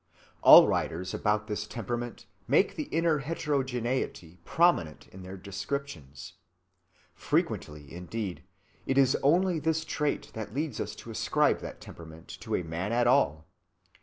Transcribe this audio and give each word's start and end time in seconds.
All 0.41 0.67
writers 0.67 1.13
about 1.13 1.45
that 1.45 1.67
temperament 1.69 2.25
make 2.47 2.75
the 2.75 2.85
inner 2.85 3.19
heterogeneity 3.19 4.39
prominent 4.43 5.07
in 5.09 5.21
their 5.21 5.37
descriptions. 5.37 6.33
Frequently, 7.13 7.93
indeed, 7.93 8.43
it 8.87 8.97
is 8.97 9.15
only 9.21 9.59
this 9.59 9.85
trait 9.85 10.31
that 10.33 10.55
leads 10.55 10.79
us 10.79 10.95
to 10.95 11.11
ascribe 11.11 11.59
that 11.59 11.79
temperament 11.81 12.29
to 12.41 12.55
a 12.55 12.63
man 12.63 12.91
at 12.91 13.05
all. 13.05 13.45